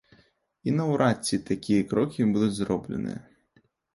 [0.69, 3.19] І наўрад ці такія крокі будуць зробленыя.